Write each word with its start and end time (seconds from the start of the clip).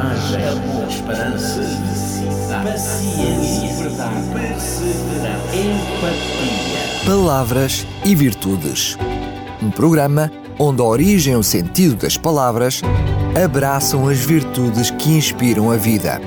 coragem, 0.00 0.48
amor, 0.48 0.88
esperança, 0.88 1.60
paciência, 2.64 3.82
verdade, 3.82 4.26
empatia. 5.52 7.04
Palavras 7.06 7.86
e 8.04 8.14
Virtudes. 8.14 8.96
Um 9.62 9.70
programa 9.70 10.30
onde 10.58 10.80
a 10.80 10.84
origem 10.84 11.34
e 11.34 11.36
o 11.36 11.42
sentido 11.42 11.96
das 11.96 12.16
palavras 12.16 12.80
abraçam 13.42 14.08
as 14.08 14.18
virtudes 14.18 14.90
que 14.90 15.10
inspiram 15.10 15.70
a 15.70 15.76
vida. 15.76 16.20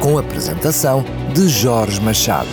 Com 0.00 0.18
a 0.18 0.20
apresentação 0.20 1.04
de 1.32 1.48
Jorge 1.48 2.00
Machado. 2.00 2.48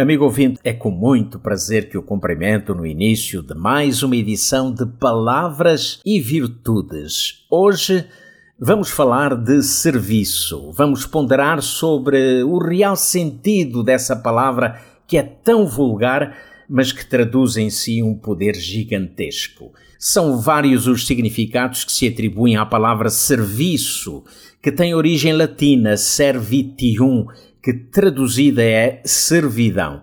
Amigo 0.00 0.26
ouvinte, 0.26 0.60
é 0.62 0.72
com 0.72 0.92
muito 0.92 1.40
prazer 1.40 1.88
que 1.88 1.98
o 1.98 2.02
cumprimento 2.04 2.72
no 2.72 2.86
início 2.86 3.42
de 3.42 3.52
mais 3.52 4.00
uma 4.00 4.14
edição 4.14 4.72
de 4.72 4.86
Palavras 4.86 6.00
e 6.06 6.20
Virtudes. 6.20 7.44
Hoje 7.50 8.06
vamos 8.56 8.90
falar 8.90 9.34
de 9.34 9.60
serviço. 9.60 10.70
Vamos 10.70 11.04
ponderar 11.04 11.60
sobre 11.62 12.44
o 12.44 12.58
real 12.58 12.94
sentido 12.94 13.82
dessa 13.82 14.14
palavra 14.14 14.80
que 15.04 15.18
é 15.18 15.22
tão 15.24 15.66
vulgar, 15.66 16.38
mas 16.68 16.92
que 16.92 17.04
traduz 17.04 17.56
em 17.56 17.68
si 17.68 18.00
um 18.00 18.14
poder 18.14 18.54
gigantesco. 18.54 19.72
São 19.98 20.40
vários 20.40 20.86
os 20.86 21.08
significados 21.08 21.82
que 21.82 21.90
se 21.90 22.06
atribuem 22.06 22.56
à 22.56 22.64
palavra 22.64 23.10
serviço, 23.10 24.22
que 24.62 24.70
tem 24.70 24.94
origem 24.94 25.32
latina 25.32 25.96
servitium, 25.96 27.26
que 27.60 27.72
traduzida 27.72 28.62
é 28.62 29.02
servidão. 29.04 30.00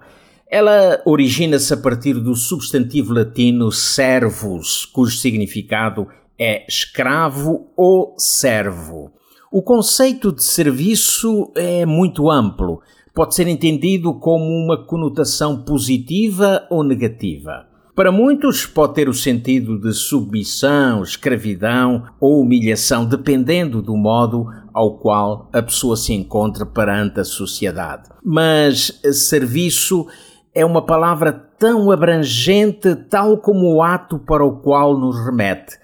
Ela 0.52 1.02
origina-se 1.05 1.73
a 1.73 1.77
partir 1.77 2.16
do 2.16 2.35
substantivo 2.35 3.13
latino 3.13 3.71
servus, 3.71 4.85
cujo 4.85 5.16
significado 5.16 6.07
é 6.38 6.66
escravo 6.68 7.71
ou 7.77 8.16
servo. 8.18 9.13
O 9.49 9.62
conceito 9.62 10.34
de 10.34 10.43
serviço 10.43 11.54
é 11.55 11.85
muito 11.85 12.30
amplo, 12.30 12.82
pode 13.13 13.34
ser 13.34 13.48
entendido 13.48 14.13
como 14.20 14.43
uma 14.43 14.85
conotação 14.85 15.63
positiva 15.63 16.68
ou 16.70 16.84
negativa. 16.84 17.74
Para 17.96 18.12
muitos, 18.12 18.65
pode 18.65 18.93
ter 18.93 19.07
o 19.07 19.13
sentido 19.13 19.79
de 19.79 19.93
submissão, 19.93 21.01
escravidão 21.01 22.04
ou 22.20 22.41
humilhação, 22.41 23.05
dependendo 23.05 23.82
do 23.82 23.96
modo 23.96 24.48
ao 24.74 24.99
qual 24.99 25.49
a 25.54 25.62
pessoa 25.62 25.96
se 25.96 26.12
encontra 26.12 26.65
perante 26.65 27.21
a 27.21 27.24
sociedade. 27.24 28.10
Mas 28.21 28.99
serviço 29.13 30.05
é 30.54 30.65
uma 30.65 30.85
palavra 30.85 31.32
tão 31.32 31.90
abrangente, 31.90 32.93
tal 33.10 33.37
como 33.37 33.74
o 33.74 33.82
ato 33.82 34.20
para 34.20 34.43
o 34.43 34.59
qual 34.59 34.99
nos 34.99 35.18
remete. 35.26 35.77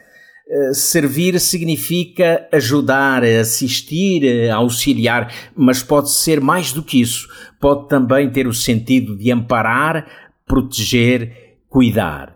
Eh, 0.50 0.74
servir 0.74 1.40
significa 1.40 2.46
ajudar, 2.52 3.24
assistir, 3.24 4.52
auxiliar, 4.52 5.34
mas 5.56 5.82
pode 5.82 6.12
ser 6.12 6.42
mais 6.42 6.74
do 6.74 6.84
que 6.84 7.00
isso. 7.00 7.30
Pode 7.58 7.88
também 7.88 8.30
ter 8.30 8.48
o 8.48 8.54
sentido 8.54 9.18
de 9.18 9.32
amparar, 9.32 10.06
proteger, 10.46 11.51
cuidar. 11.72 12.36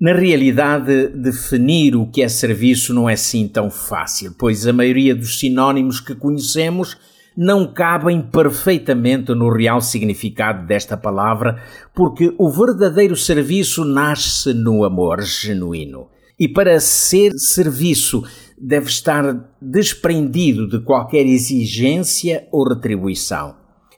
Na 0.00 0.12
realidade, 0.12 1.08
definir 1.08 1.96
o 1.96 2.06
que 2.06 2.22
é 2.22 2.28
serviço 2.28 2.94
não 2.94 3.10
é 3.10 3.14
assim 3.14 3.48
tão 3.48 3.68
fácil, 3.68 4.32
pois 4.38 4.64
a 4.64 4.72
maioria 4.72 5.12
dos 5.12 5.40
sinónimos 5.40 5.98
que 5.98 6.14
conhecemos 6.14 6.96
não 7.36 7.66
cabem 7.66 8.22
perfeitamente 8.22 9.34
no 9.34 9.52
real 9.52 9.80
significado 9.80 10.66
desta 10.66 10.96
palavra, 10.96 11.60
porque 11.94 12.32
o 12.38 12.48
verdadeiro 12.48 13.16
serviço 13.16 13.84
nasce 13.84 14.54
no 14.54 14.84
amor 14.84 15.20
genuíno. 15.20 16.06
E 16.38 16.46
para 16.46 16.78
ser 16.78 17.32
serviço 17.32 18.22
deve 18.56 18.86
estar 18.86 19.50
desprendido 19.60 20.68
de 20.68 20.78
qualquer 20.84 21.26
exigência 21.26 22.46
ou 22.52 22.68
retribuição. 22.68 23.56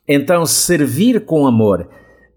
Então, 0.09 0.47
servir 0.47 1.27
com 1.27 1.47
amor 1.47 1.87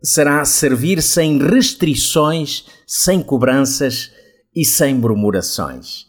será 0.02 0.44
servir 0.46 1.02
sem 1.02 1.38
restrições, 1.38 2.66
sem 2.88 3.22
cobranças 3.22 4.12
e 4.56 4.66
sem 4.66 4.96
murmurações. 4.96 6.06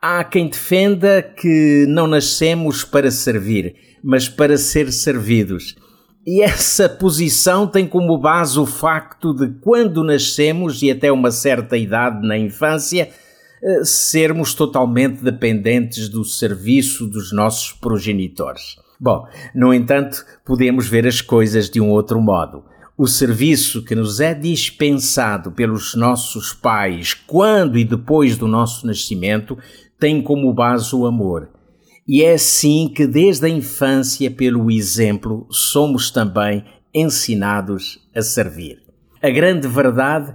Há 0.00 0.24
quem 0.24 0.48
defenda 0.48 1.22
que 1.22 1.86
não 1.88 2.06
nascemos 2.06 2.84
para 2.84 3.10
servir, 3.10 3.74
mas 4.02 4.28
para 4.28 4.56
ser 4.56 4.92
servidos. 4.92 5.76
E 6.26 6.42
essa 6.42 6.88
posição 6.88 7.66
tem 7.66 7.86
como 7.86 8.18
base 8.18 8.58
o 8.58 8.66
facto 8.66 9.34
de, 9.34 9.48
quando 9.60 10.04
nascemos 10.04 10.82
e 10.82 10.90
até 10.90 11.10
uma 11.10 11.30
certa 11.30 11.76
idade 11.76 12.26
na 12.26 12.38
infância, 12.38 13.10
eh, 13.62 13.84
sermos 13.84 14.54
totalmente 14.54 15.22
dependentes 15.22 16.08
do 16.08 16.24
serviço 16.24 17.06
dos 17.06 17.32
nossos 17.32 17.72
progenitores. 17.72 18.76
Bom, 19.00 19.26
no 19.52 19.74
entanto, 19.74 20.24
podemos 20.44 20.88
ver 20.88 21.06
as 21.06 21.20
coisas 21.20 21.68
de 21.68 21.80
um 21.80 21.90
outro 21.90 22.20
modo 22.20 22.64
o 22.96 23.06
serviço 23.06 23.84
que 23.84 23.94
nos 23.94 24.20
é 24.20 24.34
dispensado 24.34 25.50
pelos 25.52 25.94
nossos 25.94 26.52
pais 26.52 27.14
quando 27.14 27.78
e 27.78 27.84
depois 27.84 28.36
do 28.36 28.46
nosso 28.46 28.86
nascimento 28.86 29.58
tem 29.98 30.22
como 30.22 30.52
base 30.52 30.94
o 30.94 31.06
amor. 31.06 31.48
E 32.06 32.22
é 32.22 32.34
assim 32.34 32.92
que, 32.94 33.06
desde 33.06 33.46
a 33.46 33.48
infância, 33.48 34.30
pelo 34.30 34.70
exemplo, 34.70 35.46
somos 35.50 36.10
também 36.10 36.64
ensinados 36.92 38.00
a 38.14 38.20
servir. 38.20 38.82
A 39.22 39.30
grande 39.30 39.68
verdade 39.68 40.34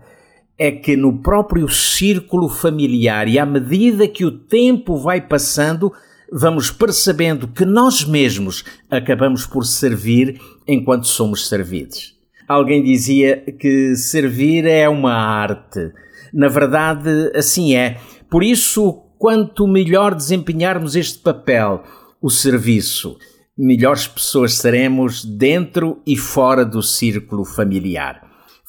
é 0.57 0.71
que 0.71 0.95
no 0.95 1.21
próprio 1.21 1.67
círculo 1.69 2.49
familiar 2.49 3.27
e 3.27 3.37
à 3.37 3.45
medida 3.45 4.07
que 4.07 4.25
o 4.25 4.31
tempo 4.31 4.97
vai 4.97 5.21
passando, 5.21 5.91
vamos 6.31 6.71
percebendo 6.71 7.47
que 7.47 7.65
nós 7.65 8.03
mesmos 8.03 8.63
acabamos 8.89 9.45
por 9.45 9.65
servir 9.65 10.39
enquanto 10.65 11.05
somos 11.05 11.47
servidos. 11.47 12.16
Alguém 12.47 12.81
dizia 12.81 13.43
que 13.59 13.95
servir 13.95 14.65
é 14.65 14.87
uma 14.87 15.13
arte. 15.13 15.91
Na 16.33 16.47
verdade, 16.47 17.31
assim 17.35 17.75
é. 17.75 17.97
Por 18.29 18.41
isso, 18.41 19.03
quanto 19.17 19.67
melhor 19.67 20.15
desempenharmos 20.15 20.95
este 20.95 21.19
papel, 21.19 21.83
o 22.21 22.29
serviço, 22.29 23.17
melhores 23.57 24.07
pessoas 24.07 24.53
seremos 24.53 25.25
dentro 25.25 26.01
e 26.05 26.15
fora 26.15 26.63
do 26.63 26.81
círculo 26.81 27.43
familiar. 27.43 28.21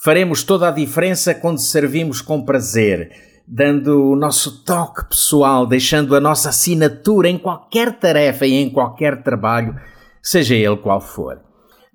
Faremos 0.02 0.42
toda 0.42 0.68
a 0.68 0.72
diferença 0.72 1.34
quando 1.34 1.58
servimos 1.58 2.20
com 2.20 2.44
prazer, 2.44 3.10
dando 3.46 4.10
o 4.10 4.16
nosso 4.16 4.64
toque 4.64 5.08
pessoal, 5.08 5.66
deixando 5.66 6.16
a 6.16 6.20
nossa 6.20 6.48
assinatura 6.48 7.28
em 7.28 7.38
qualquer 7.38 7.98
tarefa 7.98 8.46
e 8.46 8.54
em 8.54 8.70
qualquer 8.70 9.22
trabalho, 9.22 9.76
seja 10.22 10.54
ele 10.54 10.76
qual 10.76 11.00
for. 11.00 11.47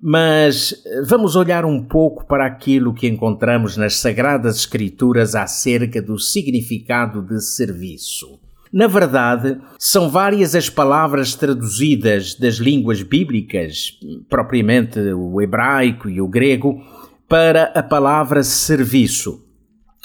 Mas 0.06 0.74
eh, 0.84 1.00
vamos 1.08 1.34
olhar 1.34 1.64
um 1.64 1.82
pouco 1.82 2.26
para 2.26 2.44
aquilo 2.44 2.92
que 2.92 3.08
encontramos 3.08 3.74
nas 3.78 3.96
Sagradas 3.96 4.56
Escrituras 4.56 5.34
acerca 5.34 6.02
do 6.02 6.18
significado 6.18 7.22
de 7.22 7.40
serviço. 7.40 8.38
Na 8.70 8.86
verdade, 8.86 9.58
são 9.78 10.10
várias 10.10 10.54
as 10.54 10.68
palavras 10.68 11.34
traduzidas 11.34 12.34
das 12.34 12.56
línguas 12.56 13.00
bíblicas, 13.00 13.98
propriamente 14.28 15.00
o 15.00 15.40
hebraico 15.40 16.10
e 16.10 16.20
o 16.20 16.28
grego, 16.28 16.82
para 17.26 17.72
a 17.74 17.82
palavra 17.82 18.42
serviço. 18.42 19.42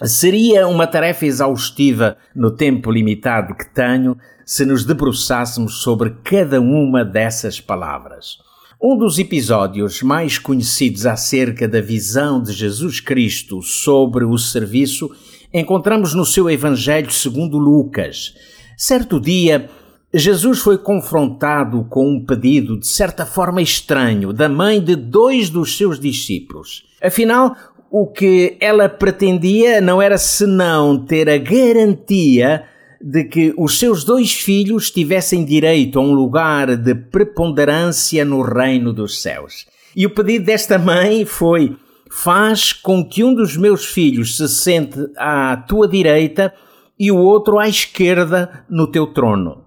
Seria 0.06 0.66
uma 0.66 0.88
tarefa 0.88 1.26
exaustiva 1.26 2.16
no 2.34 2.52
tempo 2.52 2.90
limitado 2.90 3.54
que 3.54 3.70
tenho 3.74 4.16
se 4.46 4.66
nos 4.66 4.86
debruçássemos 4.86 5.82
sobre 5.82 6.12
cada 6.24 6.62
uma 6.62 7.04
dessas 7.04 7.60
palavras. 7.60 8.38
Um 8.82 8.98
dos 8.98 9.20
episódios 9.20 10.02
mais 10.02 10.38
conhecidos 10.38 11.06
acerca 11.06 11.68
da 11.68 11.82
visão 11.82 12.42
de 12.42 12.54
Jesus 12.54 13.02
Cristo 13.02 13.62
sobre 13.62 14.24
o 14.24 14.38
serviço 14.38 15.12
encontramos 15.54 16.14
no 16.14 16.26
seu 16.26 16.50
Evangelho 16.50 17.12
segundo 17.12 17.58
Lucas. 17.58 18.34
Certo 18.78 19.20
dia, 19.20 19.70
Jesus 20.14 20.60
foi 20.60 20.78
confrontado 20.78 21.84
com 21.90 22.10
um 22.10 22.26
pedido 22.26 22.80
de 22.80 22.88
certa 22.88 23.26
forma 23.26 23.62
estranho 23.62 24.32
da 24.32 24.48
mãe 24.48 24.82
de 24.82 24.96
dois 24.96 25.50
dos 25.50 25.76
seus 25.76 26.00
discípulos. 26.00 26.86
Afinal, 27.04 27.58
o 27.92 28.08
que 28.08 28.56
ela 28.62 28.88
pretendia 28.88 29.82
não 29.82 30.02
era 30.02 30.18
senão 30.18 30.98
ter 31.06 31.30
a 31.30 31.38
garantia 31.38 32.64
de 33.02 33.24
que 33.24 33.54
os 33.58 33.80
seus 33.80 34.04
dois 34.04 34.34
filhos 34.34 34.92
tivessem 34.92 35.46
direito 35.46 36.00
a 36.00 36.02
um 36.02 36.12
lugar 36.12 36.76
de 36.76 36.94
preponderância 36.94 38.26
no 38.26 38.42
reino 38.42 38.92
dos 38.92 39.22
céus. 39.22 39.66
E 39.96 40.06
o 40.06 40.10
pedido 40.10 40.46
desta 40.46 40.78
mãe 40.78 41.26
foi: 41.26 41.76
faz 42.12 42.74
com 42.74 43.04
que 43.04 43.24
um 43.24 43.34
dos 43.34 43.56
meus 43.56 43.86
filhos 43.86 44.38
se 44.38 44.48
sente 44.50 45.00
à 45.18 45.56
tua 45.58 45.88
direita 45.88 46.54
e 47.00 47.12
o 47.12 47.18
outro 47.18 47.58
à 47.58 47.68
esquerda 47.68 48.66
no 48.70 48.88
teu 48.88 49.08
trono. 49.08 49.64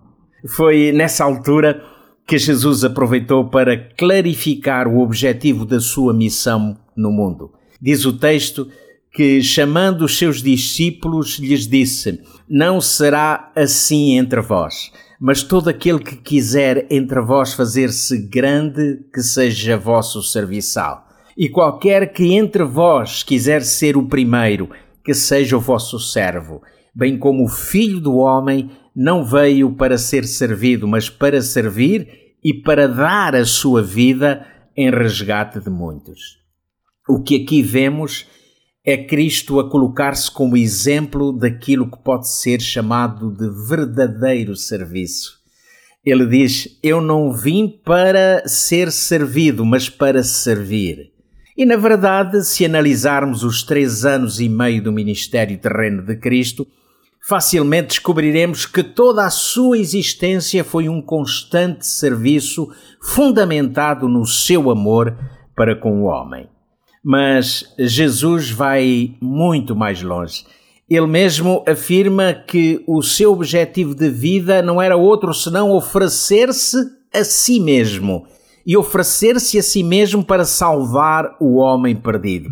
Foi 0.46 0.92
nessa 0.92 1.24
altura 1.24 1.82
que 2.26 2.38
Jesus 2.38 2.84
aproveitou 2.84 3.48
para 3.48 3.76
clarificar 3.76 4.86
o 4.86 5.00
objetivo 5.00 5.64
da 5.64 5.80
sua 5.80 6.12
missão 6.12 6.76
no 6.96 7.10
mundo. 7.10 7.52
Diz 7.80 8.04
o 8.04 8.12
texto 8.12 8.68
que, 9.12 9.42
chamando 9.42 10.06
os 10.06 10.16
seus 10.16 10.42
discípulos, 10.42 11.38
lhes 11.38 11.68
disse: 11.68 12.20
Não 12.48 12.80
será 12.80 13.52
assim 13.54 14.16
entre 14.16 14.40
vós, 14.40 14.90
mas 15.20 15.42
todo 15.42 15.68
aquele 15.68 15.98
que 15.98 16.16
quiser 16.16 16.86
entre 16.90 17.20
vós 17.20 17.52
fazer-se 17.52 18.26
grande, 18.28 19.00
que 19.12 19.22
seja 19.22 19.76
vosso 19.76 20.22
serviçal. 20.22 21.06
E 21.36 21.48
qualquer 21.48 22.12
que 22.12 22.34
entre 22.34 22.64
vós 22.64 23.22
quiser 23.22 23.62
ser 23.62 23.96
o 23.96 24.06
primeiro, 24.06 24.70
que 25.04 25.14
seja 25.14 25.56
o 25.56 25.60
vosso 25.60 25.98
servo, 25.98 26.62
bem 26.94 27.18
como 27.18 27.44
o 27.44 27.48
filho 27.48 28.00
do 28.00 28.16
homem 28.16 28.70
não 28.94 29.24
veio 29.24 29.72
para 29.72 29.96
ser 29.96 30.24
servido, 30.24 30.86
mas 30.86 31.08
para 31.08 31.40
servir 31.40 32.08
e 32.44 32.52
para 32.52 32.86
dar 32.86 33.34
a 33.34 33.44
sua 33.44 33.82
vida 33.82 34.46
em 34.76 34.90
resgate 34.90 35.60
de 35.60 35.70
muitos. 35.70 36.38
O 37.08 37.22
que 37.22 37.42
aqui 37.42 37.62
vemos 37.62 38.26
é 38.26 38.41
Cristo 39.08 39.60
a 39.60 39.70
colocar-se 39.70 40.28
como 40.28 40.56
exemplo 40.56 41.32
daquilo 41.32 41.88
que 41.88 41.98
pode 41.98 42.28
ser 42.28 42.60
chamado 42.60 43.30
de 43.30 43.48
verdadeiro 43.68 44.56
serviço. 44.56 45.38
Ele 46.04 46.26
diz: 46.26 46.78
Eu 46.82 47.00
não 47.00 47.32
vim 47.32 47.68
para 47.68 48.42
ser 48.48 48.90
servido, 48.90 49.64
mas 49.64 49.88
para 49.88 50.24
servir. 50.24 51.12
E 51.56 51.64
na 51.64 51.76
verdade, 51.76 52.44
se 52.44 52.64
analisarmos 52.64 53.44
os 53.44 53.62
três 53.62 54.04
anos 54.04 54.40
e 54.40 54.48
meio 54.48 54.82
do 54.82 54.90
ministério 54.90 55.56
terreno 55.58 56.02
de 56.02 56.16
Cristo, 56.16 56.66
facilmente 57.20 57.88
descobriremos 57.88 58.66
que 58.66 58.82
toda 58.82 59.24
a 59.24 59.30
sua 59.30 59.78
existência 59.78 60.64
foi 60.64 60.88
um 60.88 61.00
constante 61.00 61.86
serviço 61.86 62.68
fundamentado 63.00 64.08
no 64.08 64.26
seu 64.26 64.70
amor 64.70 65.16
para 65.54 65.76
com 65.76 66.02
o 66.02 66.04
homem. 66.06 66.48
Mas 67.02 67.64
Jesus 67.78 68.50
vai 68.50 69.14
muito 69.20 69.74
mais 69.74 70.02
longe. 70.02 70.44
Ele 70.88 71.06
mesmo 71.06 71.64
afirma 71.66 72.34
que 72.34 72.82
o 72.86 73.02
seu 73.02 73.32
objetivo 73.32 73.94
de 73.94 74.10
vida 74.10 74.62
não 74.62 74.80
era 74.80 74.96
outro 74.96 75.32
senão 75.32 75.70
oferecer-se 75.72 76.76
a 77.12 77.24
si 77.24 77.58
mesmo 77.58 78.26
e 78.66 78.76
oferecer-se 78.76 79.58
a 79.58 79.62
si 79.62 79.82
mesmo 79.82 80.22
para 80.22 80.44
salvar 80.44 81.36
o 81.40 81.56
homem 81.56 81.96
perdido. 81.96 82.50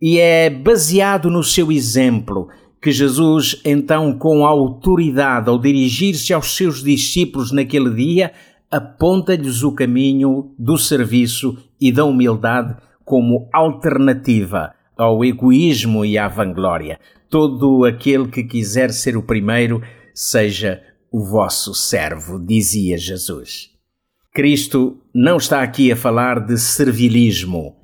E 0.00 0.18
é 0.18 0.50
baseado 0.50 1.30
no 1.30 1.44
seu 1.44 1.70
exemplo 1.70 2.48
que 2.82 2.90
Jesus, 2.90 3.60
então, 3.64 4.18
com 4.18 4.44
autoridade, 4.44 5.48
ao 5.48 5.56
dirigir-se 5.56 6.32
aos 6.32 6.56
seus 6.56 6.82
discípulos 6.82 7.52
naquele 7.52 7.90
dia, 7.90 8.32
aponta-lhes 8.68 9.62
o 9.62 9.70
caminho 9.70 10.52
do 10.58 10.76
serviço 10.76 11.56
e 11.80 11.92
da 11.92 12.04
humildade 12.04 12.74
como 13.04 13.48
alternativa 13.52 14.74
ao 14.96 15.24
egoísmo 15.24 16.04
e 16.04 16.18
à 16.18 16.28
vanglória. 16.28 16.98
Todo 17.28 17.84
aquele 17.84 18.28
que 18.28 18.44
quiser 18.44 18.90
ser 18.92 19.16
o 19.16 19.22
primeiro, 19.22 19.82
seja 20.14 20.82
o 21.10 21.24
vosso 21.24 21.74
servo, 21.74 22.38
dizia 22.38 22.96
Jesus. 22.96 23.70
Cristo 24.32 24.98
não 25.14 25.36
está 25.36 25.62
aqui 25.62 25.92
a 25.92 25.96
falar 25.96 26.40
de 26.40 26.58
servilismo 26.58 27.82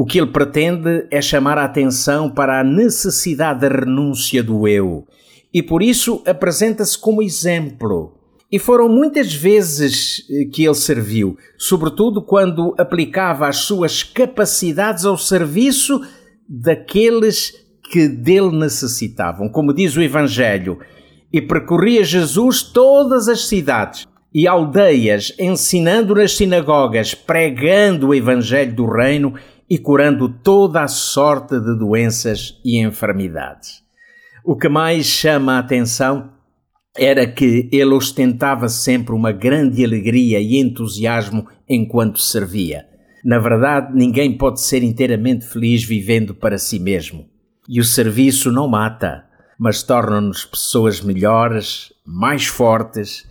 o 0.00 0.06
que 0.06 0.18
ele 0.18 0.28
pretende 0.28 1.06
é 1.10 1.20
chamar 1.20 1.58
a 1.58 1.64
atenção 1.64 2.30
para 2.30 2.58
a 2.58 2.64
necessidade 2.64 3.60
da 3.60 3.68
renúncia 3.68 4.42
do 4.42 4.66
eu 4.66 5.06
e 5.52 5.62
por 5.62 5.82
isso 5.82 6.22
apresenta-se 6.24 6.98
como 6.98 7.20
exemplo. 7.20 8.19
E 8.50 8.58
foram 8.58 8.88
muitas 8.88 9.32
vezes 9.32 10.26
eh, 10.28 10.46
que 10.52 10.64
ele 10.64 10.74
serviu, 10.74 11.36
sobretudo 11.56 12.20
quando 12.20 12.74
aplicava 12.76 13.46
as 13.46 13.58
suas 13.58 14.02
capacidades 14.02 15.04
ao 15.04 15.16
serviço 15.16 16.00
daqueles 16.48 17.54
que 17.92 18.08
dele 18.08 18.50
necessitavam. 18.56 19.48
Como 19.48 19.72
diz 19.72 19.96
o 19.96 20.02
Evangelho, 20.02 20.78
e 21.32 21.40
percorria 21.40 22.02
Jesus 22.02 22.62
todas 22.62 23.28
as 23.28 23.46
cidades 23.46 24.06
e 24.34 24.46
aldeias, 24.46 25.32
ensinando 25.38 26.14
nas 26.14 26.36
sinagogas, 26.36 27.14
pregando 27.14 28.08
o 28.08 28.14
Evangelho 28.14 28.74
do 28.74 28.86
Reino 28.86 29.34
e 29.68 29.78
curando 29.78 30.28
toda 30.28 30.82
a 30.82 30.88
sorte 30.88 31.58
de 31.60 31.78
doenças 31.78 32.58
e 32.64 32.80
enfermidades. 32.80 33.82
O 34.44 34.56
que 34.56 34.68
mais 34.68 35.06
chama 35.06 35.54
a 35.54 35.58
atenção 35.58 36.30
era 36.96 37.26
que 37.26 37.68
ele 37.72 37.94
ostentava 37.94 38.68
sempre 38.68 39.14
uma 39.14 39.32
grande 39.32 39.84
alegria 39.84 40.40
e 40.40 40.56
entusiasmo 40.58 41.46
enquanto 41.68 42.20
servia. 42.20 42.86
Na 43.24 43.38
verdade, 43.38 43.94
ninguém 43.94 44.36
pode 44.36 44.60
ser 44.60 44.82
inteiramente 44.82 45.46
feliz 45.46 45.84
vivendo 45.84 46.34
para 46.34 46.58
si 46.58 46.78
mesmo. 46.78 47.28
E 47.68 47.80
o 47.80 47.84
serviço 47.84 48.50
não 48.50 48.66
mata, 48.66 49.24
mas 49.58 49.82
torna-nos 49.82 50.44
pessoas 50.44 51.00
melhores, 51.00 51.92
mais 52.04 52.46
fortes 52.46 53.28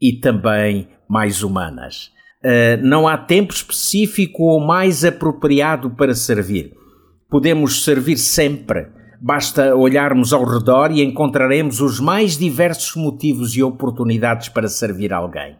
e 0.00 0.12
também 0.12 0.88
mais 1.08 1.42
humanas. 1.42 2.10
Uh, 2.44 2.82
não 2.82 3.06
há 3.06 3.16
tempo 3.16 3.52
específico 3.52 4.44
ou 4.44 4.60
mais 4.60 5.04
apropriado 5.04 5.90
para 5.90 6.14
servir. 6.14 6.74
Podemos 7.28 7.84
servir 7.84 8.16
sempre. 8.16 8.88
Basta 9.20 9.76
olharmos 9.76 10.32
ao 10.32 10.44
redor 10.44 10.90
e 10.90 11.02
encontraremos 11.02 11.80
os 11.80 12.00
mais 12.00 12.38
diversos 12.38 12.96
motivos 12.96 13.54
e 13.54 13.62
oportunidades 13.62 14.48
para 14.48 14.66
servir 14.66 15.12
alguém. 15.12 15.56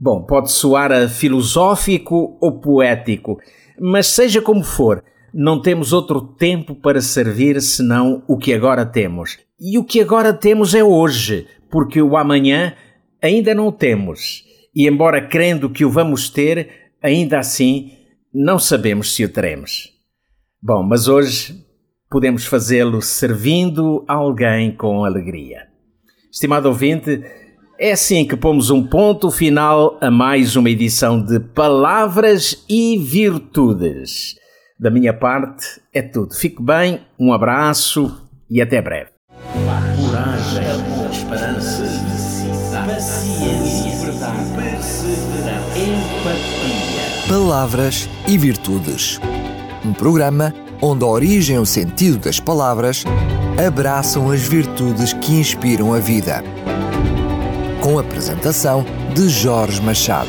Bom, 0.00 0.24
pode 0.24 0.50
soar 0.50 0.90
a 0.90 1.08
filosófico 1.08 2.38
ou 2.40 2.60
poético, 2.60 3.38
mas 3.78 4.06
seja 4.06 4.40
como 4.40 4.64
for, 4.64 5.04
não 5.34 5.60
temos 5.60 5.92
outro 5.92 6.20
tempo 6.20 6.74
para 6.74 7.00
servir 7.00 7.60
senão 7.60 8.22
o 8.26 8.36
que 8.38 8.52
agora 8.52 8.86
temos. 8.86 9.38
E 9.60 9.78
o 9.78 9.84
que 9.84 10.00
agora 10.00 10.32
temos 10.32 10.74
é 10.74 10.82
hoje, 10.82 11.46
porque 11.70 12.00
o 12.00 12.16
amanhã 12.16 12.74
ainda 13.22 13.54
não 13.54 13.70
temos 13.70 14.44
e, 14.74 14.88
embora 14.88 15.26
crendo 15.28 15.70
que 15.70 15.84
o 15.84 15.90
vamos 15.90 16.28
ter, 16.28 16.90
ainda 17.02 17.38
assim 17.38 17.92
não 18.34 18.58
sabemos 18.58 19.14
se 19.14 19.24
o 19.24 19.28
teremos. 19.28 19.90
Bom, 20.60 20.82
mas 20.82 21.06
hoje 21.06 21.64
podemos 22.12 22.44
fazê-lo 22.44 23.00
servindo 23.00 24.04
alguém 24.06 24.70
com 24.70 25.02
alegria. 25.02 25.62
Estimado 26.30 26.68
ouvinte, 26.68 27.24
é 27.80 27.92
assim 27.92 28.26
que 28.26 28.36
pomos 28.36 28.68
um 28.68 28.86
ponto 28.86 29.30
final 29.30 29.96
a 29.98 30.10
mais 30.10 30.54
uma 30.54 30.68
edição 30.68 31.24
de 31.24 31.40
Palavras 31.40 32.66
e 32.68 32.98
Virtudes. 32.98 34.34
Da 34.78 34.90
minha 34.90 35.14
parte 35.14 35.80
é 35.90 36.02
tudo. 36.02 36.34
Fique 36.34 36.62
bem, 36.62 37.00
um 37.18 37.32
abraço 37.32 38.28
e 38.50 38.60
até 38.60 38.82
breve. 38.82 39.10
Coragem, 39.96 40.64
esperança, 41.10 41.82
paciência, 42.86 44.12
verdade 44.12 44.52
Empatia. 45.74 47.26
Palavras 47.26 48.06
e 48.28 48.36
Virtudes. 48.36 49.18
Um 49.84 49.94
programa 49.94 50.52
onde 50.82 51.04
a 51.04 51.08
origem 51.08 51.56
e 51.56 51.58
o 51.60 51.64
sentido 51.64 52.18
das 52.18 52.40
palavras 52.40 53.04
abraçam 53.64 54.30
as 54.30 54.42
virtudes 54.42 55.12
que 55.12 55.32
inspiram 55.32 55.94
a 55.94 56.00
vida. 56.00 56.42
Com 57.80 57.98
a 57.98 58.00
apresentação 58.00 58.84
de 59.14 59.28
Jorge 59.28 59.80
Machado. 59.80 60.28